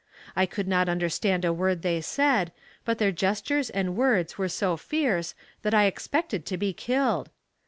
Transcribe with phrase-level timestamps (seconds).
[0.35, 2.51] I could not understand a word they said,
[2.85, 7.29] but their gestures and words were so fierce that I expected to be killed.